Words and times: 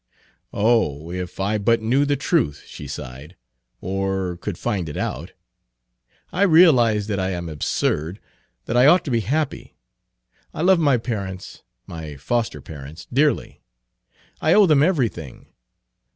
"Oh! 0.51 1.11
if 1.11 1.39
I 1.39 1.59
but 1.59 1.79
knew 1.79 2.05
the 2.05 2.15
truth!" 2.15 2.63
she 2.65 2.87
sighed, 2.87 3.35
"or 3.81 4.35
could 4.37 4.57
find 4.57 4.89
it 4.89 4.97
out! 4.97 5.33
I 6.33 6.41
realize 6.41 7.05
that 7.05 7.19
I 7.19 7.29
am 7.29 7.47
absurd, 7.47 8.19
that 8.65 8.75
I 8.75 8.87
ought 8.87 9.05
to 9.05 9.11
be 9.11 9.19
happy. 9.19 9.75
I 10.55 10.63
love 10.63 10.79
my 10.79 10.97
parents 10.97 11.61
my 11.85 12.15
foster 12.17 12.61
parents 12.61 13.05
dearly. 13.13 13.61
I 14.41 14.55
owe 14.55 14.65
them 14.65 14.81
everything. 14.81 15.49